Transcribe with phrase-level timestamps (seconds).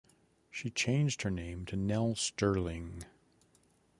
[0.49, 3.05] She changed her name to Nell Stirling.